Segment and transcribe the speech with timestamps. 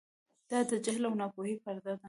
[0.49, 1.95] دا د جهل او ناپوهۍ پرده ده.